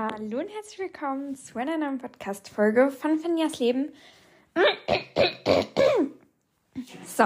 Hallo 0.00 0.38
und 0.38 0.48
herzlich 0.48 0.78
willkommen 0.78 1.36
zu 1.36 1.58
einer 1.58 1.76
neuen 1.76 1.98
Podcast-Folge 1.98 2.90
von 2.90 3.18
Finjas 3.18 3.58
Leben. 3.58 3.92
So, 7.04 7.24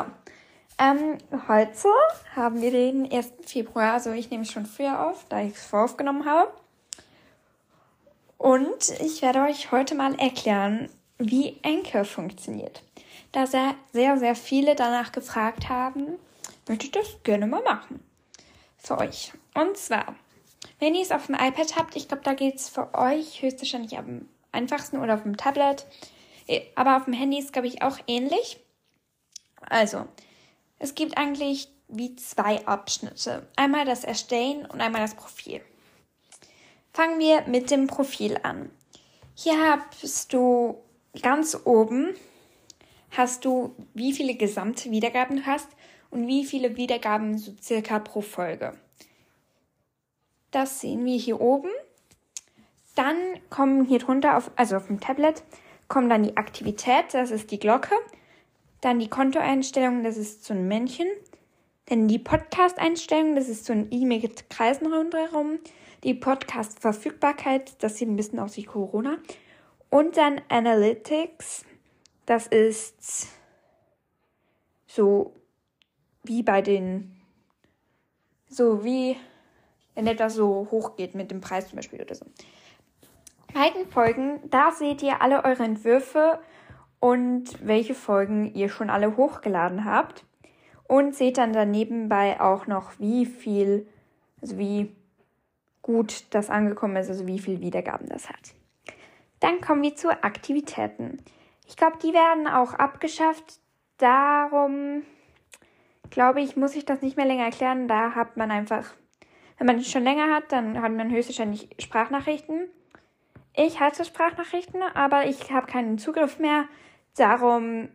ähm, 0.79 1.19
heute 1.47 1.89
haben 2.35 2.61
wir 2.61 2.73
den 2.73 3.13
1. 3.13 3.35
Februar, 3.47 3.93
also 3.93 4.11
ich 4.11 4.29
nehme 4.29 4.43
es 4.43 4.51
schon 4.51 4.67
früher 4.67 5.07
auf, 5.07 5.25
da 5.29 5.41
ich 5.43 5.55
es 5.55 5.65
voraufgenommen 5.65 6.25
habe. 6.25 6.53
Und 8.39 8.91
ich 9.01 9.23
werde 9.23 9.43
euch 9.43 9.71
heute 9.71 9.95
mal 9.95 10.19
erklären, 10.19 10.89
wie 11.19 11.61
Anchor 11.63 12.05
funktioniert. 12.05 12.83
Da 13.31 13.47
sehr, 13.47 13.77
sehr, 13.93 14.19
sehr 14.19 14.35
viele 14.35 14.75
danach 14.75 15.13
gefragt 15.13 15.69
haben, 15.69 16.19
möchte 16.67 16.87
ich 16.87 16.91
das 16.91 17.23
gerne 17.23 17.47
mal 17.47 17.63
machen. 17.63 18.03
Für 18.79 18.99
euch. 18.99 19.33
Und 19.55 19.77
zwar, 19.77 20.17
wenn 20.79 20.95
ihr 20.95 21.03
es 21.03 21.13
auf 21.13 21.27
dem 21.27 21.35
iPad 21.35 21.77
habt, 21.77 21.97
ich 21.97 22.09
glaube, 22.09 22.23
da 22.25 22.35
geht 22.35 22.57
es 22.57 22.69
für 22.69 22.95
euch 22.95 23.43
höchstwahrscheinlich 23.43 23.97
am 23.97 24.29
einfachsten 24.53 24.99
oder 24.99 25.15
auf 25.15 25.23
dem 25.23 25.37
Tablet. 25.37 25.87
Äh, 26.47 26.63
aber 26.75 26.97
auf 26.97 27.05
dem 27.05 27.15
Handy 27.15 27.39
ist, 27.39 27.53
glaube 27.53 27.69
ich, 27.69 27.83
auch 27.83 27.99
ähnlich. 28.07 28.59
Also, 29.61 30.07
es 30.79 30.95
gibt 30.95 31.17
eigentlich 31.17 31.69
wie 31.89 32.17
zwei 32.17 32.67
Abschnitte. 32.67 33.49
Einmal 33.57 33.85
das 33.85 34.05
Erstellen 34.05 34.67
und 34.67 34.81
einmal 34.81 35.01
das 35.01 35.15
Profil. 35.15 35.61
Fangen 36.93 37.19
wir 37.19 37.43
mit 37.43 37.71
dem 37.71 37.87
Profil 37.87 38.39
an. 38.43 38.71
Hier 39.35 39.55
hast 40.03 40.33
du 40.33 40.83
ganz 41.21 41.59
oben 41.65 42.15
hast 43.17 43.45
du, 43.45 43.75
wie 43.95 44.13
viele 44.13 44.35
gesamte 44.35 44.91
Wiedergaben 44.91 45.39
du 45.39 45.47
hast 45.47 45.69
und 46.11 46.27
wie 46.27 46.45
viele 46.45 46.77
Wiedergaben 46.77 47.39
so 47.39 47.53
circa 47.61 47.99
pro 47.99 48.21
Folge. 48.21 48.75
Das 50.55 50.81
sehen 50.81 51.05
wir 51.05 51.19
hier 51.19 51.41
oben. 51.41 51.69
Dann 52.95 53.17
kommen 53.51 53.87
hier 53.87 53.99
drunter, 53.99 54.37
auf, 54.37 54.53
also 54.55 54.77
auf 54.77 54.87
dem 54.87 55.01
Tablet, 55.01 55.43
kommen 55.89 56.09
dann 56.09 56.23
die 56.23 56.37
Aktivität, 56.37 57.07
das 57.13 57.33
ist 57.33 57.51
die 57.51 57.59
Glocke. 57.59 57.97
Dann 58.81 59.01
die 59.01 59.09
Kontoeinstellungen, 59.09 60.05
das 60.05 60.17
ist 60.17 60.45
so 60.45 60.55
ein 60.55 60.69
Männchen. 60.69 61.09
Dann 61.87 62.07
die 62.07 62.21
Podcast-Einstellungen, 62.21 63.35
das 63.35 63.49
ist 63.49 63.65
so 63.65 63.73
ein 63.73 63.91
I 63.91 64.05
mit 64.07 64.49
Kreisen 64.49 64.87
rundherum. 64.87 65.59
Die 66.05 66.15
Podcast-Verfügbarkeit, 66.15 67.83
das 67.83 67.97
sieht 67.97 68.09
ein 68.09 68.15
bisschen 68.15 68.39
aus 68.39 68.57
wie 68.57 68.63
Corona. 68.63 69.19
Und 69.91 70.17
dann 70.17 70.41
Analytics, 70.51 71.65
das 72.27 72.47
ist 72.47 73.27
so 74.87 75.35
wie 76.23 76.45
bei 76.45 76.63
den, 76.63 77.21
so 78.49 78.85
wie 78.85 79.17
wenn 79.95 80.07
etwas 80.07 80.35
so 80.35 80.69
hoch 80.71 80.97
geht 80.97 81.15
mit 81.15 81.31
dem 81.31 81.41
Preis 81.41 81.69
zum 81.69 81.77
Beispiel 81.77 82.03
oder 82.03 82.15
so. 82.15 82.27
Beiden 83.53 83.87
Folgen, 83.89 84.41
da 84.51 84.73
seht 84.73 85.03
ihr 85.03 85.23
alle 85.23 85.45
eure 85.45 85.63
Entwürfe 85.63 86.41
und 86.99 87.67
welche 87.67 87.95
Folgen 87.95 88.53
ihr 88.55 88.69
schon 88.69 88.91
alle 88.91 89.17
hochgeladen 89.17 89.85
habt. 89.85 90.25
Und 90.87 91.15
seht 91.15 91.39
dann 91.39 91.53
daneben 91.53 92.09
bei 92.09 92.41
auch 92.41 92.67
noch, 92.67 92.99
wie 92.99 93.25
viel, 93.25 93.87
also 94.43 94.59
wie 94.59 94.95
gut 95.81 96.25
das 96.31 96.51
angekommen 96.51 96.97
ist, 96.97 97.09
also 97.09 97.27
wie 97.27 97.39
viel 97.39 97.61
Wiedergaben 97.61 98.09
das 98.09 98.29
hat. 98.29 98.55
Dann 99.41 99.61
kommen 99.61 99.83
wir 99.83 99.95
zu 99.95 100.11
Aktivitäten. 100.23 101.23
Ich 101.67 101.77
glaube, 101.77 101.99
die 102.03 102.13
werden 102.13 102.49
auch 102.49 102.75
abgeschafft. 102.75 103.61
Darum 103.99 105.03
glaube 106.11 106.41
ich, 106.41 106.57
muss 106.57 106.75
ich 106.75 106.85
das 106.85 107.03
nicht 107.03 107.17
mehr 107.17 107.27
länger 107.27 107.45
erklären. 107.45 107.89
Da 107.89 108.15
hat 108.15 108.37
man 108.37 108.51
einfach 108.51 108.95
wenn 109.59 109.67
man 109.67 109.79
es 109.79 109.91
schon 109.91 110.05
länger 110.05 110.35
hat, 110.35 110.51
dann 110.51 110.81
hat 110.81 110.93
man 110.93 111.11
höchstwahrscheinlich 111.11 111.69
Sprachnachrichten. 111.79 112.69
Ich 113.55 113.79
hasse 113.79 114.05
Sprachnachrichten, 114.05 114.83
aber 114.95 115.27
ich 115.27 115.53
habe 115.53 115.67
keinen 115.67 115.99
Zugriff 115.99 116.39
mehr. 116.39 116.65
Darum, 117.17 117.89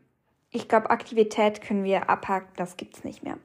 ich 0.52 0.70
glaube, 0.70 0.90
Aktivität 0.90 1.62
können 1.62 1.84
wir 1.84 2.10
abhaken, 2.10 2.50
das 2.56 2.78
gibt 2.78 2.98
es 2.98 3.04
nicht 3.04 3.23
mehr. 3.23 3.38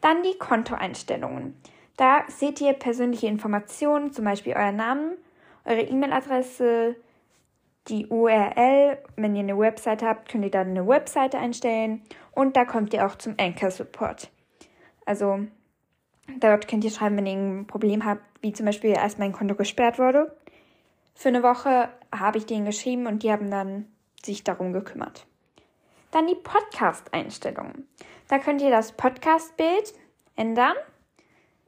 Dann 0.00 0.22
die 0.22 0.38
Kontoeinstellungen. 0.38 1.60
Da 1.96 2.22
seht 2.28 2.60
ihr 2.60 2.74
persönliche 2.74 3.26
Informationen, 3.26 4.12
zum 4.12 4.24
Beispiel 4.24 4.52
euer 4.52 4.70
Namen, 4.70 5.16
eure 5.64 5.82
E-Mail-Adresse, 5.82 6.94
die 7.88 8.06
URL. 8.06 8.98
Wenn 9.16 9.34
ihr 9.34 9.42
eine 9.42 9.58
Website 9.58 10.02
habt, 10.02 10.28
könnt 10.28 10.44
ihr 10.44 10.50
dann 10.52 10.68
eine 10.68 10.86
Webseite 10.86 11.38
einstellen 11.38 12.02
und 12.30 12.56
da 12.56 12.64
kommt 12.64 12.94
ihr 12.94 13.04
auch 13.04 13.16
zum 13.16 13.34
Anchor 13.36 13.72
Support. 13.72 14.30
Also 15.04 15.40
Dort 16.40 16.68
könnt 16.68 16.84
ihr 16.84 16.90
schreiben, 16.90 17.16
wenn 17.16 17.26
ihr 17.26 17.32
ein 17.32 17.66
Problem 17.66 18.04
habt, 18.04 18.22
wie 18.40 18.52
zum 18.52 18.66
Beispiel, 18.66 18.94
als 18.94 19.18
mein 19.18 19.32
Konto 19.32 19.54
gesperrt 19.54 19.98
wurde. 19.98 20.36
Für 21.14 21.28
eine 21.28 21.42
Woche 21.42 21.88
habe 22.14 22.38
ich 22.38 22.46
denen 22.46 22.66
geschrieben 22.66 23.06
und 23.06 23.22
die 23.22 23.32
haben 23.32 23.50
dann 23.50 23.86
sich 24.22 24.44
darum 24.44 24.72
gekümmert. 24.72 25.26
Dann 26.10 26.26
die 26.26 26.36
Podcast-Einstellungen. 26.36 27.88
Da 28.28 28.38
könnt 28.38 28.62
ihr 28.62 28.70
das 28.70 28.92
Podcast-Bild 28.92 29.94
ändern, 30.36 30.74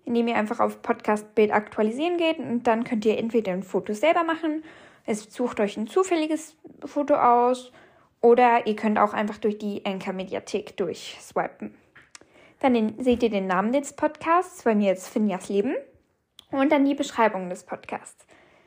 indem 0.04 0.28
ihr 0.28 0.36
einfach 0.36 0.60
auf 0.60 0.82
Podcast-Bild 0.82 1.52
aktualisieren 1.52 2.16
geht 2.16 2.38
und 2.38 2.64
dann 2.64 2.84
könnt 2.84 3.04
ihr 3.04 3.18
entweder 3.18 3.52
ein 3.52 3.62
Foto 3.62 3.92
selber 3.92 4.24
machen, 4.24 4.62
es 5.06 5.24
sucht 5.32 5.60
euch 5.60 5.76
ein 5.76 5.86
zufälliges 5.86 6.56
Foto 6.84 7.14
aus 7.14 7.72
oder 8.20 8.66
ihr 8.66 8.76
könnt 8.76 8.98
auch 8.98 9.12
einfach 9.12 9.38
durch 9.38 9.58
die 9.58 9.84
Anchor-Mediathek 9.84 10.76
durchswipen. 10.76 11.74
Dann 12.60 12.94
seht 12.98 13.22
ihr 13.22 13.30
den 13.30 13.46
Namen 13.46 13.72
des 13.72 13.94
Podcasts, 13.94 14.62
bei 14.64 14.74
mir 14.74 14.88
jetzt 14.88 15.08
Finjas 15.08 15.48
Leben. 15.48 15.74
Und 16.50 16.70
dann 16.70 16.84
die 16.84 16.94
Beschreibung 16.94 17.48
des 17.48 17.64
Podcasts. 17.64 18.26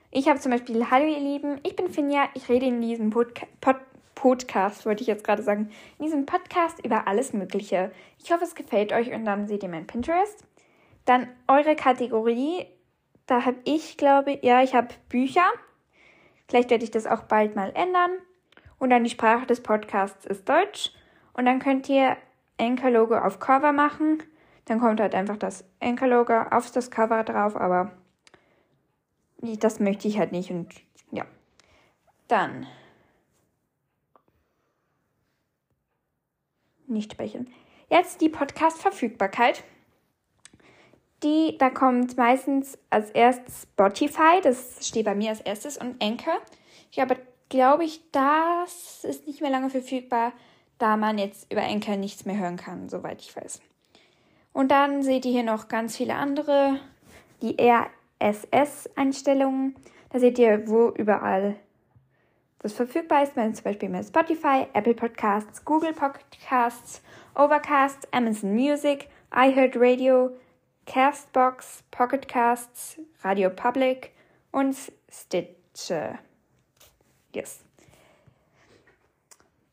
Ich 0.10 0.28
habe 0.28 0.40
zum 0.40 0.52
Beispiel, 0.52 0.90
hallo 0.90 1.06
ihr 1.06 1.20
Lieben, 1.20 1.60
ich 1.64 1.76
bin 1.76 1.90
Finja, 1.90 2.28
ich 2.34 2.50
rede 2.50 2.66
in 2.66 2.82
diesem 2.82 3.10
Podca 3.10 3.46
Pod 3.62 3.78
Podcast, 4.16 4.86
wollte 4.86 5.02
ich 5.02 5.08
jetzt 5.08 5.26
gerade 5.26 5.44
sagen, 5.44 5.70
in 6.00 6.06
diesem 6.06 6.26
Podcast 6.26 6.84
über 6.86 7.08
alles 7.08 7.34
Mögliche. 7.34 7.92
Ich 8.24 8.32
hoffe, 8.32 8.46
es 8.46 8.56
gefällt 8.56 8.94
euch 8.94 9.12
und 9.12 9.26
dann 9.26 9.48
seht 9.48 9.64
ihr 9.64 9.70
mein 9.70 9.86
Pinterest. 9.86 10.46
Dann 11.06 11.28
eure 11.48 11.76
Kategorie, 11.76 12.66
da 13.26 13.44
habe 13.44 13.58
ich, 13.66 13.98
glaube 13.98 14.40
ja, 14.42 14.64
ich 14.64 14.76
habe 14.76 14.90
Bücher. 15.10 15.46
Vielleicht 16.48 16.70
werde 16.70 16.86
ich 16.86 16.92
das 16.92 17.06
auch 17.06 17.24
bald 17.24 17.56
mal 17.56 17.72
ändern. 17.76 18.12
Und 18.80 18.92
dann 18.92 19.04
die 19.04 19.10
Sprache 19.10 19.46
des 19.46 19.62
Podcasts 19.62 20.26
ist 20.26 20.48
Deutsch. 20.48 20.92
Und 21.34 21.46
dann 21.46 21.60
könnt 21.60 21.90
ihr 21.90 22.16
Anchor-Logo 22.60 23.18
auf 23.18 23.40
Cover 23.40 23.72
machen. 23.72 24.24
Dann 24.66 24.80
kommt 24.80 25.00
halt 25.00 25.16
einfach 25.16 25.38
das 25.38 25.66
Anchor-Logo 25.82 26.34
auf 26.52 26.72
das 26.72 26.92
Cover 26.92 27.24
drauf, 27.24 27.56
aber 27.56 27.92
das 29.42 29.80
möchte 29.80 30.08
ich 30.08 30.18
halt 30.18 30.32
nicht 30.32 30.52
und 30.52 30.74
ja. 31.12 31.26
Dann 32.28 32.66
nicht 36.88 37.14
speichern. 37.14 37.48
Jetzt 37.90 38.22
die 38.22 38.30
Podcast-Verfügbarkeit. 38.30 39.64
Die, 41.24 41.58
da 41.58 41.70
kommt 41.70 42.18
meistens 42.18 42.78
als 42.90 43.10
erstes 43.12 43.64
Spotify, 43.64 44.42
das 44.42 44.88
steht 44.88 45.06
bei 45.06 45.16
mir 45.16 45.30
als 45.30 45.42
erstes, 45.42 45.78
und 45.78 46.02
Anchor. 46.04 46.38
Ich 46.92 47.02
aber 47.02 47.16
glaube 47.50 47.86
ich, 47.86 48.02
das 48.12 49.04
ist 49.04 49.26
nicht 49.28 49.42
mehr 49.42 49.50
lange 49.50 49.70
verfügbar 49.70 50.34
da 50.84 50.98
man 50.98 51.18
jetzt 51.18 51.50
über 51.50 51.62
Enker 51.62 51.96
nichts 51.96 52.26
mehr 52.26 52.38
hören 52.38 52.58
kann, 52.58 52.90
soweit 52.90 53.22
ich 53.22 53.34
weiß. 53.34 53.62
Und 54.52 54.70
dann 54.70 55.02
seht 55.02 55.24
ihr 55.24 55.32
hier 55.32 55.44
noch 55.44 55.70
ganz 55.70 55.96
viele 55.96 56.16
andere, 56.16 56.78
die 57.42 57.56
RSS-Einstellungen. 58.22 59.76
Da 60.10 60.20
seht 60.20 60.38
ihr, 60.38 60.68
wo 60.68 60.90
überall 60.90 61.56
das 62.60 62.74
verfügbar 62.74 63.24
ist, 63.24 63.38
wenn 63.38 63.56
zum 63.56 63.64
Beispiel 63.64 63.88
mit 63.88 64.06
Spotify, 64.06 64.68
Apple 64.74 64.94
Podcasts, 64.94 65.64
Google 65.64 65.94
Podcasts, 65.94 67.02
Overcast, 67.34 68.08
Amazon 68.12 68.54
Music, 68.54 69.08
iHeartRadio, 69.34 70.32
Castbox, 70.86 71.86
Pocketcasts, 71.92 73.00
Radio 73.22 73.50
Public 73.50 74.12
und 74.52 74.76
Stitcher. 75.10 76.20
Yes. 77.34 77.64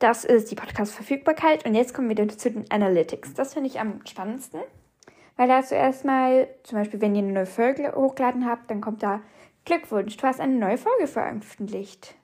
Das 0.00 0.24
ist 0.24 0.50
die 0.50 0.54
Podcast-Verfügbarkeit. 0.54 1.66
Und 1.66 1.74
jetzt 1.74 1.94
kommen 1.94 2.08
wir 2.08 2.28
zu 2.30 2.50
den 2.50 2.70
Analytics. 2.70 3.34
Das 3.34 3.52
finde 3.52 3.68
ich 3.68 3.78
am 3.78 4.00
spannendsten. 4.06 4.60
Weil 5.36 5.46
da 5.46 5.62
zuerst 5.62 6.06
mal, 6.06 6.48
zum 6.64 6.78
Beispiel, 6.78 7.02
wenn 7.02 7.14
ihr 7.14 7.22
eine 7.22 7.32
neue 7.32 7.46
Folge 7.46 7.92
hochgeladen 7.94 8.46
habt, 8.46 8.70
dann 8.70 8.80
kommt 8.80 9.02
da 9.02 9.20
Glückwunsch, 9.66 10.16
du 10.16 10.26
hast 10.26 10.40
eine 10.40 10.54
neue 10.54 10.78
Folge 10.78 11.06
veröffentlicht. 11.06 12.14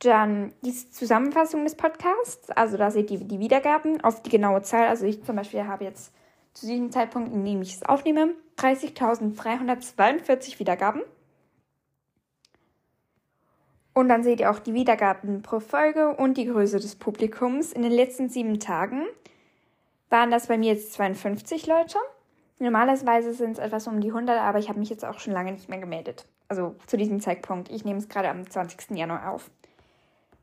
Dann 0.00 0.52
die 0.62 0.72
Zusammenfassung 0.72 1.62
des 1.62 1.76
Podcasts, 1.76 2.50
also 2.50 2.76
da 2.76 2.90
seht 2.90 3.12
ihr 3.12 3.20
die 3.20 3.38
Wiedergaben 3.38 4.02
auf 4.02 4.20
die 4.22 4.30
genaue 4.30 4.62
Zahl. 4.62 4.88
Also 4.88 5.06
ich 5.06 5.22
zum 5.22 5.36
Beispiel 5.36 5.64
habe 5.66 5.84
jetzt 5.84 6.12
zu 6.54 6.66
diesem 6.66 6.90
Zeitpunkt, 6.90 7.32
in 7.32 7.44
dem 7.44 7.62
ich 7.62 7.74
es 7.74 7.84
aufnehme, 7.84 8.34
30.342 8.58 10.58
Wiedergaben. 10.58 11.02
Und 13.94 14.08
dann 14.08 14.22
seht 14.22 14.40
ihr 14.40 14.50
auch 14.50 14.58
die 14.58 14.74
Wiedergaben 14.74 15.42
pro 15.42 15.60
Folge 15.60 16.16
und 16.16 16.36
die 16.36 16.46
Größe 16.46 16.80
des 16.80 16.96
Publikums. 16.96 17.72
In 17.72 17.82
den 17.82 17.92
letzten 17.92 18.28
sieben 18.28 18.58
Tagen 18.58 19.04
waren 20.08 20.30
das 20.30 20.46
bei 20.46 20.56
mir 20.56 20.72
jetzt 20.72 20.94
52 20.94 21.66
Leute. 21.66 21.98
Normalerweise 22.58 23.34
sind 23.34 23.52
es 23.52 23.58
etwas 23.58 23.88
um 23.88 24.00
die 24.00 24.08
100, 24.08 24.38
aber 24.38 24.58
ich 24.58 24.68
habe 24.68 24.78
mich 24.78 24.88
jetzt 24.88 25.04
auch 25.04 25.18
schon 25.18 25.32
lange 25.32 25.52
nicht 25.52 25.68
mehr 25.68 25.80
gemeldet. 25.80 26.26
also 26.48 26.76
zu 26.86 26.96
diesem 26.96 27.20
Zeitpunkt. 27.20 27.70
Ich 27.70 27.84
nehme 27.84 27.98
es 27.98 28.08
gerade 28.08 28.28
am 28.28 28.48
20. 28.48 28.96
Januar 28.96 29.32
auf. 29.32 29.50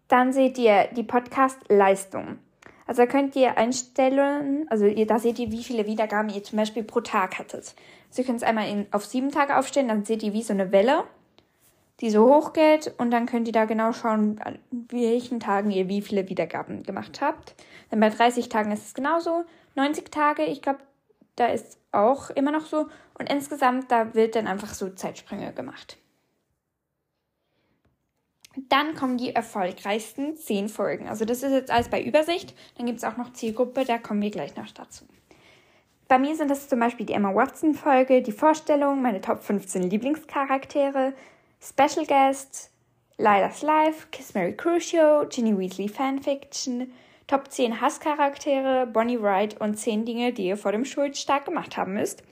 Dann 0.08 0.34
seht 0.34 0.58
ihr 0.58 0.88
die 0.96 1.04
Podcast-Leistung. 1.04 2.40
Also 2.88 3.04
da 3.04 3.06
könnt 3.06 3.36
ihr 3.36 3.58
einstellen, 3.58 4.66
also 4.70 4.88
ihr, 4.88 5.06
da 5.06 5.20
seht 5.20 5.38
ihr, 5.38 5.52
wie 5.52 5.64
viele 5.64 5.86
Wiedergaben 5.86 6.30
ihr 6.32 6.44
zum 6.44 6.58
Beispiel 6.58 6.84
pro 6.84 7.02
Tag 7.02 7.38
hattet. 7.38 7.76
Also 8.10 8.22
ihr 8.22 8.26
könnt 8.26 8.38
es 8.38 8.44
einmal 8.44 8.68
in, 8.68 8.88
auf 8.92 9.06
sieben 9.06 9.30
Tage 9.30 9.56
aufstellen, 9.56 9.88
dann 9.88 10.06
seht 10.06 10.24
ihr 10.24 10.34
wie 10.34 10.42
so 10.42 10.54
eine 10.54 10.72
Welle, 10.72 11.04
die 12.02 12.10
so 12.10 12.34
hoch 12.34 12.54
geht 12.54 12.94
und 12.98 13.12
dann 13.12 13.26
könnt 13.26 13.48
ihr 13.48 13.54
da 13.54 13.66
genau 13.66 13.92
schauen, 13.92 14.40
an 14.40 14.60
welchen 14.72 15.40
Tagen 15.40 15.72
ihr 15.72 15.90
wie 15.90 16.02
viele 16.02 16.30
Wiedergaben 16.30 16.84
gemacht 16.84 17.22
habt. 17.22 17.56
Dann 17.90 18.00
bei 18.00 18.10
30 18.10 18.50
Tagen 18.50 18.72
ist 18.72 18.86
es 18.86 18.94
genauso. 18.94 19.44
90 19.76 20.10
Tage, 20.12 20.44
ich 20.44 20.62
glaube, 20.62 20.80
da 21.36 21.48
ist 21.48 21.78
auch 21.92 22.30
immer 22.30 22.52
noch 22.52 22.66
so. 22.66 22.88
Und 23.18 23.30
insgesamt, 23.30 23.92
da 23.92 24.14
wird 24.14 24.36
dann 24.36 24.48
einfach 24.48 24.74
so 24.74 24.90
Zeitsprünge 24.90 25.54
gemacht. 25.54 25.98
Dann 28.68 28.96
kommen 28.96 29.18
die 29.18 29.36
erfolgreichsten 29.36 30.36
zehn 30.36 30.70
Folgen. 30.70 31.08
Also 31.08 31.24
das 31.26 31.44
ist 31.44 31.52
jetzt 31.52 31.72
alles 31.72 31.90
bei 31.90 32.02
Übersicht. 32.02 32.56
Dann 32.78 32.86
gibt 32.86 32.98
es 32.98 33.04
auch 33.04 33.18
noch 33.18 33.34
Zielgruppe, 33.34 33.86
da 33.86 33.98
kommen 33.98 34.22
wir 34.22 34.32
gleich 34.32 34.56
noch 34.56 34.70
dazu. 34.72 35.06
Bei 36.08 36.18
mir 36.18 36.36
sind 36.36 36.50
das 36.50 36.68
zum 36.68 36.80
Beispiel 36.80 37.06
die 37.06 37.14
Emma 37.14 37.34
Watson-Folge, 37.34 38.24
die 38.24 38.32
Vorstellung, 38.32 39.02
meine 39.02 39.22
Top 39.22 39.44
15 39.44 39.84
Lieblingscharaktere, 39.84 41.14
Special 41.62 42.06
Guest, 42.06 42.72
Lila's 43.18 43.62
Life, 43.62 44.08
Kiss 44.12 44.34
Mary 44.34 44.56
Crucio, 44.56 45.26
Ginny 45.30 45.58
Weasley 45.58 45.90
Fanfiction, 45.90 46.92
Top 47.28 47.52
10 47.52 47.82
Hasscharaktere, 47.82 48.88
Bonnie 48.88 49.22
Wright 49.22 49.60
und 49.60 49.76
10 49.76 50.06
Dinge, 50.06 50.32
die 50.32 50.48
ihr 50.48 50.58
vor 50.58 50.72
dem 50.72 50.86
Schulstart 50.86 51.46
gemacht 51.46 51.76
haben 51.76 51.96
müsst. 51.96 52.24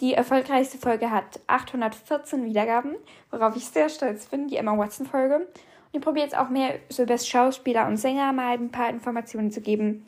Die 0.00 0.14
erfolgreichste 0.14 0.78
Folge 0.78 1.10
hat 1.10 1.40
814 1.46 2.44
Wiedergaben, 2.44 2.96
worauf 3.30 3.56
ich 3.56 3.66
sehr 3.66 3.88
stolz 3.88 4.26
bin, 4.26 4.48
die 4.48 4.56
Emma 4.56 4.76
Watson-Folge. 4.76 5.36
Und 5.36 5.48
ich 5.92 6.00
probiere 6.00 6.26
jetzt 6.26 6.36
auch 6.36 6.50
mehr 6.50 6.78
so 6.88 7.02
über 7.02 7.18
Schauspieler 7.18 7.86
und 7.86 7.96
Sänger 7.96 8.32
mal 8.32 8.52
ein 8.52 8.70
paar 8.70 8.90
Informationen 8.90 9.50
zu 9.50 9.60
geben. 9.60 10.06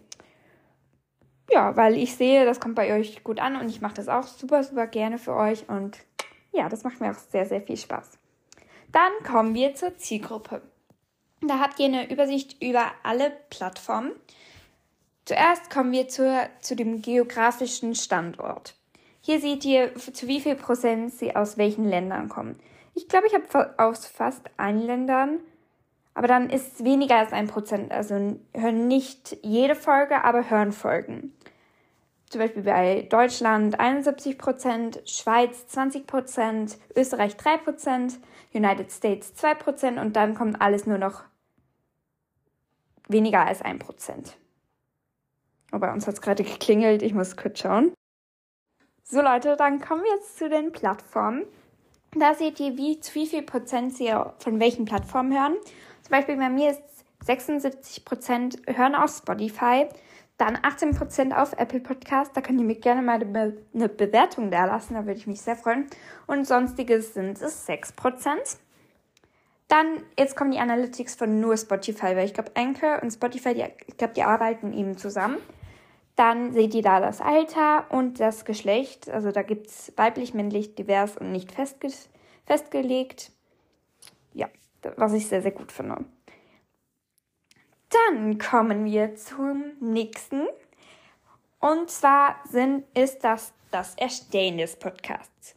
Ja, 1.50 1.76
weil 1.76 1.97
ich 1.97 2.15
sehe, 2.15 2.44
das 2.44 2.61
kommt 2.61 2.75
bei 2.75 2.94
euch 2.94 3.25
gut 3.25 3.41
an 3.41 3.56
und 3.56 3.69
ich 3.69 3.81
mache 3.81 3.94
das 3.94 4.08
auch 4.08 4.26
super, 4.26 4.62
super 4.62 4.87
gerne 4.87 5.19
für 5.19 5.35
euch 5.35 5.69
und 5.69 5.99
ja, 6.52 6.69
das 6.69 6.84
macht 6.84 7.00
mir 7.00 7.10
auch 7.10 7.19
sehr, 7.19 7.46
sehr 7.46 7.62
viel 7.62 7.76
Spaß. 7.76 8.19
Dann 8.93 9.12
kommen 9.26 9.54
wir 9.54 9.75
zur 9.75 9.96
Zielgruppe. 9.96 10.62
Da 11.40 11.58
habt 11.58 11.81
ihr 11.81 11.87
eine 11.87 12.10
Übersicht 12.10 12.62
über 12.62 12.93
alle 13.02 13.32
Plattformen. 13.50 14.12
Zuerst 15.25 15.70
kommen 15.70 15.93
wir 15.93 16.08
zur, 16.08 16.49
zu 16.60 16.76
dem 16.76 17.00
geografischen 17.00 17.94
Standort. 17.94 18.75
Hier 19.20 19.40
seht 19.40 19.64
ihr, 19.64 19.94
zu 19.94 20.26
wie 20.26 20.40
viel 20.40 20.56
Prozent 20.56 21.12
sie 21.12 21.34
aus 21.34 21.56
welchen 21.56 21.88
Ländern 21.88 22.28
kommen. 22.28 22.58
Ich 22.94 23.08
glaube, 23.08 23.26
ich 23.26 23.34
habe 23.34 23.75
aus 23.78 24.05
fast 24.05 24.50
allen 24.56 24.82
Ländern, 24.82 25.38
aber 26.14 26.26
dann 26.26 26.50
ist 26.50 26.75
es 26.75 26.84
weniger 26.84 27.16
als 27.16 27.32
ein 27.32 27.46
Prozent. 27.46 27.93
Also 27.93 28.37
hören 28.52 28.88
nicht 28.88 29.38
jede 29.43 29.75
Folge, 29.75 30.25
aber 30.25 30.50
hören 30.50 30.72
Folgen. 30.72 31.32
Zum 32.32 32.38
Beispiel 32.38 32.62
bei 32.62 33.06
Deutschland 33.11 33.79
71 33.79 34.38
Prozent, 34.38 35.02
Schweiz 35.05 35.67
20 35.67 36.06
Prozent, 36.06 36.79
Österreich 36.96 37.37
3 37.37 37.58
Prozent, 37.58 38.19
United 38.55 38.90
States 38.90 39.34
2 39.34 39.55
Prozent 39.55 39.99
und 39.99 40.17
dann 40.17 40.34
kommt 40.34 40.62
alles 40.62 40.87
nur 40.87 40.96
noch 40.96 41.25
weniger 43.06 43.44
als 43.44 43.61
ein 43.61 43.79
Prozent. 43.79 44.38
Oh, 45.73 45.79
bei 45.79 45.93
uns 45.93 46.06
hat 46.06 46.14
es 46.14 46.23
gerade 46.23 46.43
geklingelt, 46.43 47.02
ich 47.02 47.12
muss 47.12 47.37
kurz 47.37 47.58
schauen. 47.58 47.93
So 49.05 49.20
Leute, 49.20 49.55
dann 49.58 49.82
kommen 49.82 50.02
wir 50.02 50.14
jetzt 50.14 50.38
zu 50.38 50.49
den 50.49 50.73
Plattformen. 50.73 51.44
Da 52.17 52.32
seht 52.32 52.58
ihr, 52.61 52.79
wie, 52.79 52.99
zu 52.99 53.14
wie 53.14 53.26
viel 53.26 53.43
Prozent 53.43 53.94
Sie 53.94 54.11
von 54.38 54.58
welchen 54.58 54.87
Plattformen 54.87 55.38
hören. 55.38 55.56
Zum 56.00 56.11
Beispiel 56.11 56.38
bei 56.38 56.49
mir 56.49 56.70
ist 56.70 56.82
76 57.26 58.06
Prozent 58.06 58.62
hören 58.67 58.94
auf 58.94 59.14
Spotify, 59.14 59.87
dann 60.43 60.59
18 60.61 60.97
Prozent 60.97 61.37
auf 61.37 61.53
Apple 61.53 61.79
Podcast. 61.79 62.37
Da 62.37 62.41
könnt 62.41 62.61
ihr 62.61 62.67
mir 62.67 62.75
gerne 62.75 63.00
mal 63.00 63.23
eine 63.73 63.89
Bewertung 63.89 64.50
da 64.50 64.65
lassen, 64.65 64.94
da 64.94 65.06
würde 65.06 65.19
ich 65.19 65.29
mich 65.29 65.41
sehr 65.41 65.55
freuen. 65.55 65.87
Und 66.27 66.49
sonstiges 66.49 67.15
sind 67.15 67.41
es 67.41 67.65
6 67.67 67.93
Prozent. 67.93 68.43
Dann, 69.69 70.03
jetzt 70.19 70.35
kommen 70.35 70.50
die 70.50 70.59
Analytics 70.59 71.15
von 71.15 71.41
nur 71.41 71.56
Spotify, 71.56 72.17
weil 72.17 72.25
ich 72.25 72.35
glaube, 72.35 72.50
Anchor 72.55 73.00
und 73.03 73.12
Spotify, 73.12 73.55
die, 73.55 73.65
ich 73.87 73.97
glaube, 73.97 74.15
die 74.15 74.25
arbeiten 74.25 74.73
eben 74.73 74.99
zusammen. 74.99 75.39
Dann 76.17 76.53
seht 76.53 76.75
ihr 76.75 76.83
da 76.83 76.99
das 76.99 77.21
Alter 77.21 77.87
und 77.91 78.19
das 78.19 78.44
Geschlecht. 78.44 79.09
Also 79.09 79.31
da 79.31 79.43
gibt 79.43 79.69
es 79.69 79.93
weiblich, 79.97 80.35
männlich, 80.35 80.75
divers 80.75 81.17
und 81.17 81.31
nicht 81.31 81.53
festge 81.53 81.89
festgelegt. 82.47 83.31
Ja, 84.35 84.49
was 84.97 85.12
ich 85.12 85.29
sehr, 85.29 85.41
sehr 85.41 85.53
gut 85.53 85.71
finde. 85.71 86.05
Dann 87.93 88.39
kommen 88.39 88.85
wir 88.85 89.15
zum 89.17 89.73
nächsten. 89.81 90.47
Und 91.61 91.91
zwar 91.91 92.37
sind, 92.50 92.85
ist 92.94 93.21
das 93.21 93.53
das 93.73 93.94
Erstellen 93.97 94.59
des 94.59 94.77
Podcasts. 94.77 95.55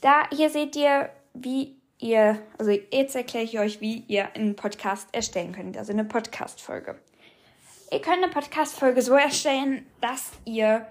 Da 0.00 0.28
hier 0.30 0.50
seht 0.50 0.76
ihr, 0.76 1.10
wie 1.34 1.76
ihr, 1.98 2.40
also 2.58 2.70
jetzt 2.70 3.16
erkläre 3.16 3.44
ich 3.44 3.58
euch, 3.58 3.80
wie 3.80 4.04
ihr 4.06 4.34
einen 4.34 4.54
Podcast 4.54 5.08
erstellen 5.12 5.52
könnt, 5.52 5.76
also 5.76 5.92
eine 5.92 6.04
Podcast-Folge. 6.04 7.00
Ihr 7.90 8.00
könnt 8.00 8.22
eine 8.22 8.28
Podcast-Folge 8.28 9.00
so 9.02 9.14
erstellen, 9.14 9.86
dass 10.00 10.32
ihr, 10.44 10.86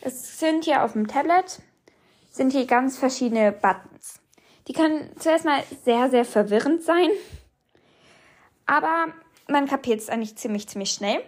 es 0.00 0.38
sind 0.38 0.64
hier 0.64 0.84
auf 0.84 0.92
dem 0.92 1.06
Tablet, 1.06 1.60
sind 2.30 2.52
hier 2.52 2.66
ganz 2.66 2.98
verschiedene 2.98 3.52
Buttons. 3.52 4.20
Die 4.66 4.72
können 4.72 5.10
zuerst 5.18 5.44
mal 5.44 5.62
sehr, 5.84 6.08
sehr 6.08 6.24
verwirrend 6.24 6.82
sein, 6.82 7.10
aber 8.64 9.12
man 9.48 9.66
kapiert 9.66 10.00
es 10.00 10.08
eigentlich 10.08 10.36
ziemlich, 10.36 10.68
ziemlich 10.68 10.90
schnell. 10.90 11.20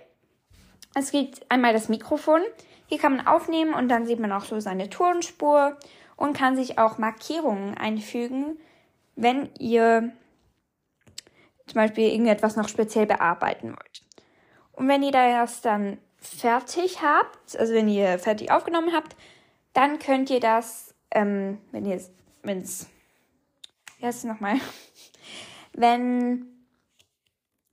Es 0.94 1.10
gibt 1.10 1.50
einmal 1.50 1.72
das 1.72 1.88
Mikrofon. 1.88 2.40
Hier 2.86 2.98
kann 2.98 3.16
man 3.16 3.26
aufnehmen 3.26 3.74
und 3.74 3.88
dann 3.88 4.06
sieht 4.06 4.20
man 4.20 4.32
auch 4.32 4.44
so 4.44 4.60
seine 4.60 4.88
Tonspur 4.88 5.76
und 6.16 6.36
kann 6.36 6.56
sich 6.56 6.78
auch 6.78 6.98
Markierungen 6.98 7.76
einfügen, 7.76 8.58
wenn 9.16 9.50
ihr 9.58 10.12
zum 11.66 11.74
Beispiel 11.74 12.08
irgendetwas 12.10 12.56
noch 12.56 12.68
speziell 12.68 13.06
bearbeiten 13.06 13.70
wollt. 13.70 14.02
Und 14.72 14.88
wenn 14.88 15.02
ihr 15.02 15.12
das 15.12 15.60
dann 15.62 15.98
fertig 16.18 17.02
habt, 17.02 17.58
also 17.58 17.74
wenn 17.74 17.88
ihr 17.88 18.18
fertig 18.18 18.50
aufgenommen 18.50 18.92
habt, 18.94 19.16
dann 19.72 19.98
könnt 19.98 20.30
ihr 20.30 20.40
das, 20.40 20.94
ähm, 21.10 21.58
wenn 21.72 21.84
ihr, 21.84 22.00
wenn 22.42 22.60
es, 22.60 22.88
wie 23.98 24.06
heißt 24.06 24.18
es 24.18 24.24
nochmal? 24.24 24.56
Wenn, 25.78 26.55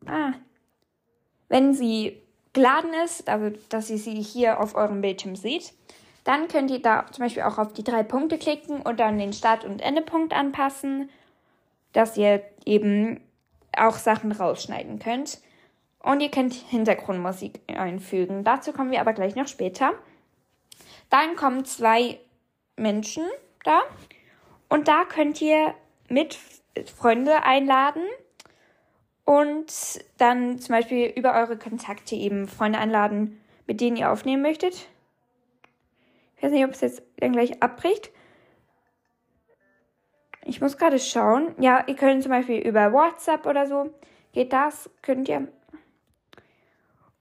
ah, 0.07 0.33
wenn 1.50 1.74
sie 1.74 2.22
geladen 2.53 2.93
ist, 3.03 3.27
also 3.29 3.55
dass 3.69 3.89
ihr 3.89 3.98
sie 3.98 4.22
hier 4.22 4.60
auf 4.60 4.75
eurem 4.75 5.01
Bildschirm 5.01 5.36
seht, 5.36 5.74
dann 6.24 6.48
könnt 6.48 6.72
ihr 6.72 6.81
da 6.81 7.05
zum 7.12 7.25
Beispiel 7.25 7.43
auch 7.43 7.57
auf 7.57 7.74
die 7.74 7.83
drei 7.83 8.03
Punkte 8.03 8.38
klicken 8.38 8.81
und 8.81 9.00
dann 9.00 9.17
den 9.17 9.33
Start- 9.33 9.65
und 9.65 9.81
Endepunkt 9.81 10.33
anpassen, 10.33 11.10
dass 11.91 12.17
ihr 12.17 12.43
eben 12.65 13.19
auch 13.75 13.98
Sachen 13.98 14.31
rausschneiden 14.31 15.00
könnt. 15.00 15.39
Und 16.00 16.22
ihr 16.22 16.31
könnt 16.31 16.53
Hintergrundmusik 16.53 17.62
einfügen. 17.67 18.43
Dazu 18.43 18.74
kommen 18.74 18.91
wir 18.91 19.00
aber 19.00 19.13
gleich 19.13 19.36
noch 19.36 19.48
später. 19.48 19.93
Dann 21.10 21.36
kommen 21.36 21.65
zwei 21.65 22.19
Menschen 22.75 23.24
da. 23.63 23.81
Und 24.67 24.88
da 24.88 25.05
könnt 25.05 25.41
ihr 25.41 25.74
mit 26.10 26.38
Freunde 26.98 27.43
einladen 27.43 28.03
und 29.25 29.71
dann 30.17 30.59
zum 30.59 30.75
Beispiel 30.75 31.07
über 31.15 31.33
eure 31.33 31.57
Kontakte 31.57 32.15
eben 32.15 32.47
Freunde 32.47 32.79
einladen, 32.79 33.41
mit 33.67 33.81
denen 33.81 33.97
ihr 33.97 34.11
aufnehmen 34.11 34.41
möchtet. 34.41 34.89
Ich 36.35 36.43
weiß 36.43 36.51
nicht, 36.51 36.65
ob 36.65 36.71
es 36.71 36.81
jetzt 36.81 37.03
dann 37.17 37.31
gleich 37.31 37.63
abbricht. 37.63 38.11
Ich 40.45 40.59
muss 40.59 40.77
gerade 40.77 40.99
schauen. 40.99 41.55
Ja, 41.59 41.85
ihr 41.87 41.95
könnt 41.95 42.21
zum 42.21 42.31
Beispiel 42.31 42.59
über 42.59 42.91
WhatsApp 42.91 43.45
oder 43.45 43.65
so. 43.65 43.93
Geht 44.33 44.51
das? 44.51 44.89
Könnt 45.01 45.29
ihr 45.29 45.47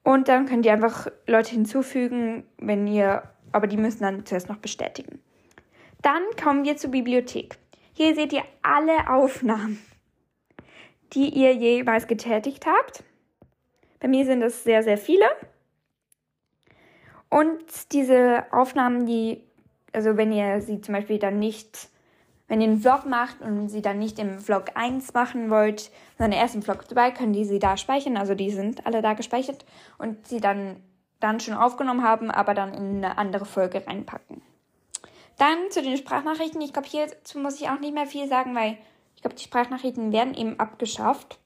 und 0.04 0.28
dann 0.28 0.47
könnt 0.47 0.66
ihr 0.66 0.73
einfach 0.73 1.09
Leute 1.26 1.52
hinzufügen, 1.52 2.44
wenn 2.59 2.87
ihr, 2.87 3.23
aber 3.52 3.66
die 3.66 3.76
müssen 3.76 4.02
dann 4.02 4.26
zuerst 4.26 4.49
noch 4.49 4.56
bestätigen. 4.56 5.21
Dann 6.02 6.23
kommen 6.42 6.64
wir 6.64 6.76
zur 6.76 6.90
Bibliothek. 6.90 7.59
Hier 7.92 8.14
seht 8.14 8.32
ihr 8.32 8.42
alle 8.62 9.09
Aufnahmen, 9.09 9.78
die 11.12 11.28
ihr 11.28 11.54
jeweils 11.54 12.07
getätigt 12.07 12.66
habt. 12.66 13.04
Bei 14.00 14.09
mir 14.09 14.25
sind 14.25 14.42
es 14.42 14.64
sehr, 14.64 14.83
sehr 14.83 14.99
viele. 14.99 15.26
Und 17.28 17.92
diese 17.92 18.45
Aufnahmen, 18.50 19.07
die, 19.07 19.42
also 19.92 20.16
wenn 20.16 20.33
ihr 20.33 20.61
sie 20.61 20.81
zum 20.81 20.95
Beispiel 20.95 21.19
dann 21.19 21.38
nicht 21.38 21.88
wenn 22.52 22.61
ihr 22.61 22.69
einen 22.69 22.83
Vlog 22.83 23.07
macht 23.07 23.40
und 23.40 23.71
sie 23.71 23.81
dann 23.81 23.99
nicht 23.99 24.19
im 24.19 24.38
Vlog 24.38 24.73
1 24.75 25.14
machen 25.14 25.49
wollt, 25.49 25.90
sondern 26.19 26.38
erst 26.38 26.54
im 26.54 26.61
Vlog 26.61 26.87
2, 26.87 27.11
können 27.12 27.33
die 27.33 27.47
sie 27.47 27.59
da 27.59 27.78
speichern. 27.78 28.19
Also 28.19 28.35
die 28.35 28.50
sind 28.50 28.85
alle 28.85 29.00
da 29.00 29.14
gespeichert 29.14 29.64
und 29.97 30.26
sie 30.26 30.38
dann, 30.38 30.76
dann 31.19 31.40
schon 31.40 31.54
aufgenommen 31.54 32.02
haben, 32.02 32.31
aber 32.31 32.52
dann 32.52 32.75
in 32.75 32.97
eine 32.97 33.16
andere 33.16 33.47
Folge 33.47 33.87
reinpacken. 33.87 34.42
Dann 35.38 35.71
zu 35.71 35.81
den 35.81 35.97
Sprachnachrichten. 35.97 36.61
Ich 36.61 36.75
glaube, 36.75 36.88
hierzu 36.88 37.38
muss 37.38 37.59
ich 37.59 37.71
auch 37.71 37.81
nicht 37.81 37.95
mehr 37.95 38.04
viel 38.04 38.28
sagen, 38.28 38.54
weil 38.54 38.76
ich 39.23 39.25
glaube, 39.25 39.37
die 39.37 39.45
Sprachnachrichten 39.45 40.11
werden 40.11 40.35
eben 40.35 40.59
abgeschafft. 40.59 41.38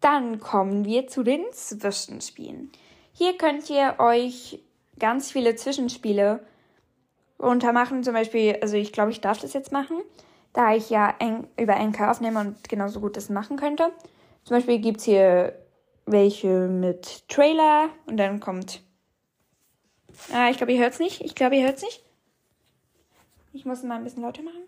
Dann 0.00 0.40
kommen 0.40 0.84
wir 0.84 1.06
zu 1.06 1.22
den 1.22 1.44
Zwischenspielen. 1.52 2.72
Hier 3.12 3.38
könnt 3.38 3.70
ihr 3.70 3.94
euch 4.00 4.58
ganz 4.98 5.30
viele 5.30 5.54
Zwischenspiele 5.54 6.44
runtermachen. 7.40 8.02
Zum 8.02 8.12
Beispiel, 8.12 8.58
also 8.60 8.76
ich 8.76 8.92
glaube, 8.92 9.12
ich 9.12 9.20
darf 9.20 9.38
das 9.38 9.52
jetzt 9.52 9.70
machen, 9.70 10.02
da 10.52 10.74
ich 10.74 10.90
ja 10.90 11.14
über 11.56 11.76
NK 11.76 12.00
aufnehme 12.00 12.40
und 12.40 12.68
genauso 12.68 12.98
gut 12.98 13.16
das 13.16 13.28
machen 13.28 13.56
könnte. 13.56 13.92
Zum 14.42 14.56
Beispiel 14.56 14.80
gibt 14.80 14.98
es 14.98 15.04
hier 15.04 15.56
welche 16.06 16.66
mit 16.66 17.28
Trailer 17.28 17.90
und 18.06 18.16
dann 18.16 18.40
kommt. 18.40 18.82
Ah, 20.32 20.50
ich 20.50 20.56
glaube, 20.56 20.72
ihr 20.72 20.80
hört 20.80 20.94
es 20.94 20.98
nicht. 20.98 21.20
Ich 21.20 21.36
glaube, 21.36 21.54
ihr 21.54 21.66
hört 21.66 21.76
es 21.76 21.82
nicht. 21.82 22.04
Ich 23.52 23.64
muss 23.64 23.84
mal 23.84 23.94
ein 23.94 24.02
bisschen 24.02 24.22
lauter 24.22 24.42
machen. 24.42 24.64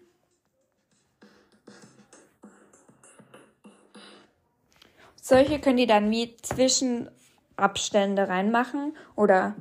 Solche 5.28 5.58
könnt 5.58 5.78
ihr 5.78 5.87
dann 5.87 6.11
wie 6.11 6.35
Zwischenabstände 6.38 8.30
reinmachen 8.30 8.97
oder 9.14 9.56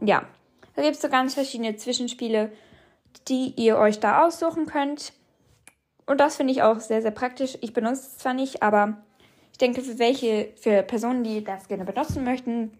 ja, 0.00 0.26
da 0.74 0.82
gibt 0.82 0.94
es 0.94 1.02
so 1.02 1.10
ganz 1.10 1.34
verschiedene 1.34 1.76
Zwischenspiele, 1.76 2.50
die 3.28 3.52
ihr 3.56 3.76
euch 3.76 4.00
da 4.00 4.24
aussuchen 4.24 4.64
könnt. 4.64 5.12
Und 6.06 6.20
das 6.20 6.36
finde 6.36 6.54
ich 6.54 6.62
auch 6.62 6.80
sehr, 6.80 7.02
sehr 7.02 7.10
praktisch. 7.10 7.58
Ich 7.60 7.74
benutze 7.74 8.00
es 8.00 8.16
zwar 8.16 8.32
nicht, 8.32 8.62
aber 8.62 9.02
ich 9.52 9.58
denke, 9.58 9.82
für 9.82 9.98
welche, 9.98 10.54
für 10.56 10.82
Personen, 10.82 11.22
die 11.22 11.44
das 11.44 11.68
gerne 11.68 11.84
benutzen 11.84 12.24
möchten, 12.24 12.72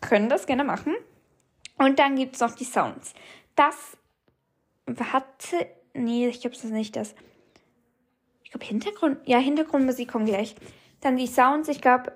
können 0.00 0.30
das 0.30 0.46
gerne 0.46 0.64
machen. 0.64 0.94
Und 1.76 1.98
dann 1.98 2.16
gibt 2.16 2.36
es 2.36 2.40
noch 2.40 2.54
die 2.54 2.64
Sounds. 2.64 3.12
Das 3.56 3.98
hatte, 4.88 5.66
nee, 5.92 6.28
ich 6.28 6.40
glaube, 6.40 6.56
es 6.56 6.64
ist 6.64 6.70
nicht 6.70 6.96
das 6.96 7.14
glaube, 8.52 8.66
Hintergrund, 8.66 9.18
ja, 9.26 9.38
Hintergrundmusik 9.38 10.10
kommt 10.10 10.26
gleich. 10.26 10.54
Dann 11.00 11.16
die 11.16 11.26
Sounds, 11.26 11.68
ich 11.68 11.80
glaube, 11.80 12.12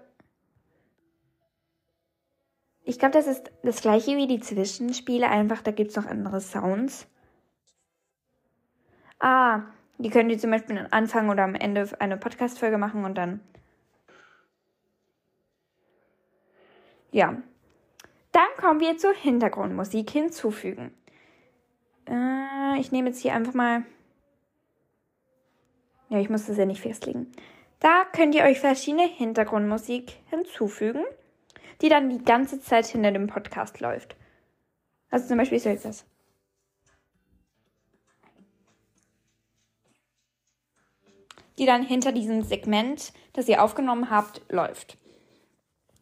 ich 2.85 3.01
glaube, 3.01 3.13
das 3.15 3.27
ist 3.27 3.51
das 3.65 3.81
gleiche 3.81 4.17
wie 4.17 4.29
die 4.29 4.41
Zwischenspiele, 4.41 5.29
einfach 5.29 5.61
da 5.61 5.73
gibt 5.73 5.91
es 5.91 5.97
noch 5.97 6.07
andere 6.07 6.41
Sounds. 6.41 7.09
Ah, 9.19 9.63
die 9.99 10.11
könnt 10.11 10.31
ihr 10.31 10.39
zum 10.39 10.51
Beispiel 10.51 10.79
am 10.79 10.87
Anfang 10.91 11.31
oder 11.31 11.43
am 11.45 11.55
Ende 11.55 11.89
eine 11.99 12.17
Podcast-Folge 12.17 12.79
machen 12.79 13.05
und 13.05 13.17
dann. 13.17 13.41
Ja. 17.11 17.43
Dann 18.33 18.49
kommen 18.59 18.81
wir 18.81 18.99
zur 18.99 19.15
Hintergrundmusik 19.15 20.11
hinzufügen. 20.11 20.93
Äh, 22.07 22.79
ich 22.79 22.93
nehme 22.93 23.09
jetzt 23.09 23.23
hier 23.23 23.35
einfach 23.35 23.55
mal 23.55 23.85
ja, 26.09 26.21
ich 26.21 26.31
muss 26.31 26.47
das 26.47 26.57
ja 26.57 26.67
nicht 26.67 26.81
festlegen. 26.81 27.33
Da 27.81 28.05
könnt 28.13 28.35
ihr 28.35 28.45
euch 28.45 28.61
verschiedene 28.61 29.07
Hintergrundmusik 29.07 30.13
hinzufügen, 30.31 31.05
die 31.83 31.89
dann 31.89 32.09
die 32.09 32.25
ganze 32.25 32.61
Zeit 32.61 32.87
hinter 32.87 33.13
dem 33.13 33.27
Podcast 33.27 33.81
läuft. 33.81 34.17
Also 35.11 35.29
zum 35.29 35.39
Beispiel 35.39 35.59
so 35.59 35.69
jetzt 35.69 35.85
das. 35.85 36.05
Die 41.59 41.67
dann 41.67 41.83
hinter 41.83 42.13
diesem 42.13 42.43
Segment, 42.43 43.13
das 43.33 43.49
ihr 43.49 43.63
aufgenommen 43.63 44.11
habt, 44.11 44.43
läuft. 44.51 44.99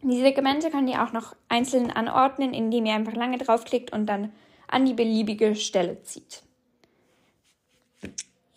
Die 0.02 0.20
Segmente 0.20 0.70
könnt 0.70 0.90
ihr 0.90 1.02
auch 1.02 1.12
noch 1.12 1.34
einzeln 1.48 1.90
anordnen, 1.90 2.52
indem 2.52 2.86
ihr 2.86 2.94
einfach 2.94 3.14
lange 3.14 3.38
draufklickt 3.38 3.92
und 3.92 4.06
dann 4.06 4.32
an 4.68 4.84
die 4.84 4.94
beliebige 4.94 5.54
Stelle 5.54 6.02
zieht. 6.02 6.42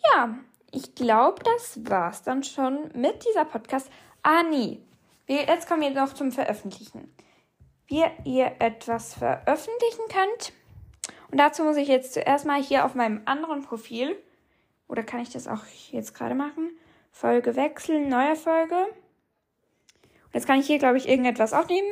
Ja, 0.04 0.38
ich 0.70 0.94
glaube, 0.94 1.42
das 1.42 1.80
war's 1.88 2.22
dann 2.22 2.42
schon 2.42 2.90
mit 2.94 3.24
dieser 3.26 3.44
Podcast. 3.44 3.90
Ah, 4.22 4.42
nee. 4.42 4.80
Wir, 5.26 5.44
jetzt 5.44 5.68
kommen 5.68 5.82
wir 5.82 5.90
noch 5.90 6.14
zum 6.14 6.32
Veröffentlichen. 6.32 7.12
Wie 7.86 8.04
ihr 8.24 8.52
etwas 8.58 9.14
veröffentlichen 9.14 10.02
könnt. 10.08 10.52
Und 11.30 11.38
dazu 11.38 11.62
muss 11.64 11.76
ich 11.76 11.88
jetzt 11.88 12.14
zuerst 12.14 12.46
mal 12.46 12.62
hier 12.62 12.84
auf 12.84 12.94
meinem 12.94 13.22
anderen 13.24 13.62
Profil, 13.62 14.16
oder 14.88 15.02
kann 15.02 15.20
ich 15.20 15.30
das 15.30 15.46
auch 15.46 15.64
jetzt 15.90 16.14
gerade 16.14 16.34
machen? 16.34 16.70
Folge 17.12 17.56
wechseln, 17.56 18.08
neue 18.08 18.36
Folge. 18.36 18.74
Und 18.84 20.34
jetzt 20.34 20.46
kann 20.46 20.60
ich 20.60 20.66
hier, 20.66 20.78
glaube 20.78 20.96
ich, 20.96 21.08
irgendetwas 21.08 21.52
aufnehmen. 21.52 21.88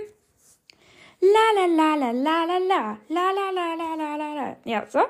La 1.20 1.28
la 1.60 1.66
la 1.66 1.94
la 1.94 2.10
la 2.10 2.44
la 2.44 2.58
la 2.58 2.98
la 3.08 3.50
la 3.50 3.74
la 3.74 3.94
la 3.96 4.16
la 4.16 4.34
la. 4.34 4.56
Ja, 4.64 4.86
so. 4.86 5.00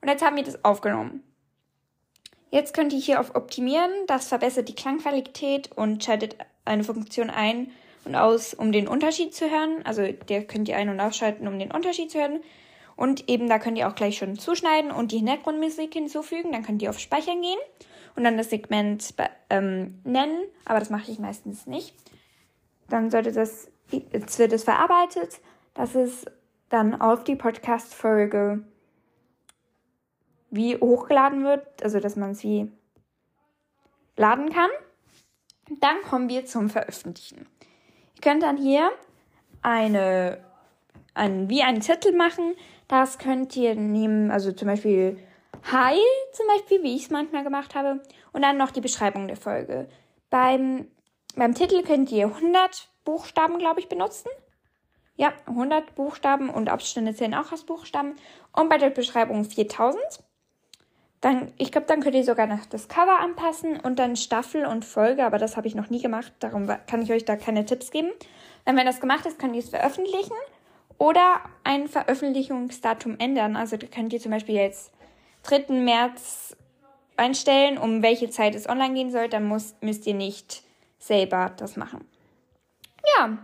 Und 0.00 0.08
jetzt 0.08 0.24
haben 0.24 0.36
wir 0.36 0.44
das 0.44 0.64
aufgenommen. 0.64 1.22
Jetzt 2.50 2.74
könnt 2.74 2.92
ihr 2.92 2.98
hier 2.98 3.20
auf 3.20 3.34
Optimieren. 3.34 3.90
Das 4.06 4.28
verbessert 4.28 4.68
die 4.68 4.74
Klangqualität 4.74 5.70
und 5.74 6.02
schaltet 6.04 6.36
eine 6.64 6.84
Funktion 6.84 7.30
ein 7.30 7.70
und 8.04 8.14
aus, 8.14 8.54
um 8.54 8.72
den 8.72 8.88
Unterschied 8.88 9.34
zu 9.34 9.50
hören. 9.50 9.84
Also 9.84 10.02
der 10.28 10.44
könnt 10.44 10.68
ihr 10.68 10.76
ein- 10.76 10.88
und 10.88 11.00
ausschalten, 11.00 11.48
um 11.48 11.58
den 11.58 11.72
Unterschied 11.72 12.10
zu 12.10 12.18
hören. 12.18 12.40
Und 12.96 13.28
eben 13.28 13.48
da 13.48 13.58
könnt 13.58 13.76
ihr 13.76 13.88
auch 13.88 13.94
gleich 13.94 14.16
schon 14.16 14.38
zuschneiden 14.38 14.90
und 14.90 15.12
die 15.12 15.18
Hintergrundmusik 15.18 15.92
hinzufügen. 15.92 16.52
Dann 16.52 16.62
könnt 16.62 16.82
ihr 16.82 16.90
auf 16.90 16.98
Speichern 16.98 17.42
gehen 17.42 17.58
und 18.14 18.24
dann 18.24 18.38
das 18.38 18.50
Segment 18.50 19.14
ähm, 19.50 20.00
nennen. 20.04 20.40
Aber 20.64 20.78
das 20.78 20.90
mache 20.90 21.10
ich 21.10 21.18
meistens 21.18 21.66
nicht. 21.66 21.94
Dann 22.88 23.10
sollte 23.10 23.32
das, 23.32 23.68
jetzt 23.90 24.38
wird 24.38 24.52
es 24.52 24.64
verarbeitet, 24.64 25.40
dass 25.74 25.94
es 25.94 26.24
dann 26.70 27.00
auf 27.00 27.24
die 27.24 27.36
Podcast-Folge 27.36 28.64
wie 30.50 30.76
hochgeladen 30.76 31.44
wird, 31.44 31.82
also 31.82 32.00
dass 32.00 32.16
man 32.16 32.34
sie 32.34 32.70
laden 34.16 34.50
kann. 34.50 34.70
Dann 35.80 36.02
kommen 36.02 36.28
wir 36.28 36.46
zum 36.46 36.70
Veröffentlichen. 36.70 37.46
Ihr 38.14 38.20
könnt 38.20 38.42
dann 38.42 38.56
hier 38.56 38.90
eine, 39.62 40.38
ein, 41.14 41.50
wie 41.50 41.62
einen 41.62 41.82
Zettel 41.82 42.12
machen. 42.12 42.54
Das 42.88 43.18
könnt 43.18 43.56
ihr 43.56 43.74
nehmen, 43.74 44.30
also 44.30 44.52
zum 44.52 44.68
Beispiel 44.68 45.18
Hi, 45.72 45.98
zum 46.32 46.46
Beispiel, 46.46 46.82
wie 46.84 46.94
ich 46.94 47.04
es 47.04 47.10
manchmal 47.10 47.42
gemacht 47.42 47.74
habe. 47.74 48.00
Und 48.32 48.42
dann 48.42 48.56
noch 48.56 48.70
die 48.70 48.80
Beschreibung 48.80 49.26
der 49.26 49.36
Folge. 49.36 49.88
Beim, 50.30 50.86
beim 51.34 51.54
Titel 51.54 51.82
könnt 51.82 52.12
ihr 52.12 52.26
100 52.26 52.88
Buchstaben, 53.04 53.58
glaube 53.58 53.80
ich, 53.80 53.88
benutzen. 53.88 54.28
Ja, 55.16 55.32
100 55.46 55.94
Buchstaben 55.94 56.50
und 56.50 56.68
Abstände 56.68 57.14
zählen 57.14 57.34
auch 57.34 57.50
als 57.50 57.64
Buchstaben. 57.64 58.14
Und 58.52 58.68
bei 58.68 58.78
der 58.78 58.90
Beschreibung 58.90 59.44
4000. 59.44 60.00
Dann, 61.26 61.52
ich 61.58 61.72
glaube, 61.72 61.88
dann 61.88 62.02
könnt 62.02 62.14
ihr 62.14 62.22
sogar 62.22 62.46
noch 62.46 62.66
das 62.66 62.86
Cover 62.86 63.18
anpassen 63.18 63.80
und 63.80 63.98
dann 63.98 64.14
Staffel 64.14 64.64
und 64.64 64.84
Folge, 64.84 65.26
aber 65.26 65.38
das 65.38 65.56
habe 65.56 65.66
ich 65.66 65.74
noch 65.74 65.90
nie 65.90 66.00
gemacht, 66.00 66.32
darum 66.38 66.68
kann 66.86 67.02
ich 67.02 67.10
euch 67.10 67.24
da 67.24 67.34
keine 67.34 67.64
Tipps 67.64 67.90
geben. 67.90 68.10
Dann, 68.64 68.76
wenn 68.76 68.86
das 68.86 69.00
gemacht 69.00 69.26
ist, 69.26 69.36
könnt 69.36 69.56
ihr 69.56 69.60
es 69.60 69.68
veröffentlichen 69.68 70.36
oder 70.98 71.40
ein 71.64 71.88
Veröffentlichungsdatum 71.88 73.16
ändern. 73.18 73.56
Also 73.56 73.76
könnt 73.76 74.12
ihr 74.12 74.20
zum 74.20 74.30
Beispiel 74.30 74.54
jetzt 74.54 74.92
3. 75.42 75.64
März 75.72 76.56
einstellen, 77.16 77.76
um 77.76 78.04
welche 78.04 78.30
Zeit 78.30 78.54
es 78.54 78.68
online 78.68 78.94
gehen 78.94 79.10
soll, 79.10 79.28
dann 79.28 79.48
muss, 79.48 79.74
müsst 79.80 80.06
ihr 80.06 80.14
nicht 80.14 80.62
selber 81.00 81.50
das 81.56 81.76
machen. 81.76 82.04
Ja, 83.18 83.36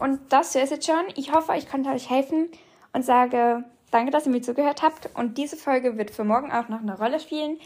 und 0.00 0.20
das 0.32 0.56
ist 0.56 0.72
jetzt 0.72 0.84
schon. 0.84 1.04
Ich 1.14 1.32
hoffe, 1.32 1.52
ich 1.56 1.70
konnte 1.70 1.90
euch 1.90 2.10
helfen 2.10 2.48
und 2.92 3.04
sage 3.04 3.62
Danke, 3.90 4.10
dass 4.10 4.26
ihr 4.26 4.32
mir 4.32 4.42
zugehört 4.42 4.82
habt. 4.82 5.10
Und 5.14 5.38
diese 5.38 5.56
Folge 5.56 5.98
wird 5.98 6.10
für 6.10 6.24
morgen 6.24 6.52
auch 6.52 6.68
noch 6.68 6.80
eine 6.80 6.96
Rolle 6.96 7.20
spielen, 7.20 7.58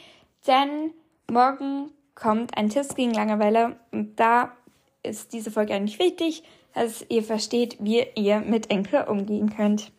denn 0.47 0.93
morgen 1.31 1.91
kommt 2.15 2.57
ein 2.57 2.71
Tipps 2.71 2.95
gegen 2.95 3.13
Langeweile. 3.13 3.77
Und 3.91 4.19
da 4.19 4.53
ist 5.03 5.33
diese 5.33 5.51
Folge 5.51 5.75
eigentlich 5.75 5.99
wichtig, 5.99 6.43
dass 6.75 7.05
ihr 7.09 7.23
versteht, 7.23 7.77
wie 7.81 8.05
ihr 8.15 8.41
mit 8.41 8.71
Enkel 8.71 9.05
umgehen 9.05 9.55
könnt 9.55 9.93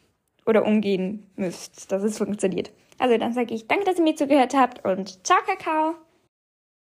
oder 0.45 0.65
umgehen 0.65 1.29
müsst, 1.35 1.91
dass 1.91 2.03
es 2.03 2.17
funktioniert. 2.17 2.71
Also 2.97 3.17
dann 3.17 3.33
sage 3.33 3.53
ich 3.53 3.67
danke, 3.67 3.85
dass 3.85 3.97
ihr 3.97 4.03
mir 4.03 4.15
zugehört 4.15 4.55
habt 4.55 4.85
und 4.85 5.25
ciao, 5.25 5.39
Kakao! 5.45 5.95